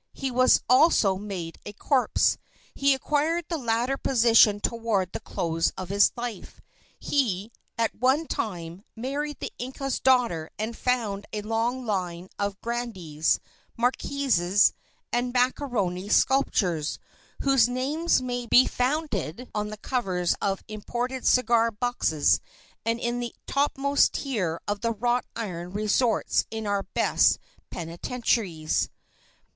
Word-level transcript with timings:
He 0.13 0.31
was 0.31 0.63
also 0.67 1.15
made 1.17 1.59
a 1.63 1.73
corpse. 1.73 2.39
He 2.73 2.95
acquired 2.95 3.45
the 3.49 3.57
latter 3.59 3.97
position 3.97 4.59
toward 4.59 5.11
the 5.11 5.19
close 5.19 5.71
of 5.77 5.89
his 5.89 6.11
life. 6.17 6.59
He, 6.99 7.51
at 7.77 7.93
one 7.93 8.25
time, 8.25 8.83
married 8.95 9.37
the 9.39 9.51
inca's 9.59 9.99
daughter 9.99 10.49
and 10.57 10.75
founded 10.75 11.27
a 11.31 11.43
long 11.43 11.85
line 11.85 12.29
of 12.39 12.59
grandees, 12.61 13.39
marquises, 13.77 14.73
and 15.13 15.31
macaroni 15.33 16.09
sculptors, 16.09 16.97
whose 17.41 17.69
names 17.69 18.23
may 18.23 18.47
be 18.47 18.65
found 18.65 19.13
on 19.53 19.67
the 19.67 19.77
covers 19.77 20.33
of 20.41 20.63
imported 20.67 21.27
cigar 21.27 21.69
boxes 21.69 22.41
and 22.83 22.99
in 22.99 23.19
the 23.19 23.35
topmost 23.45 24.13
tier 24.13 24.59
of 24.67 24.81
the 24.81 24.93
wrought 24.93 25.25
iron 25.35 25.71
resorts 25.73 26.47
in 26.49 26.65
our 26.65 26.81
best 26.81 27.37
penitentiaries. 27.69 28.89